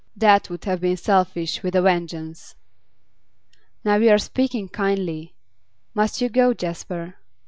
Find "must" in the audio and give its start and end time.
5.93-6.19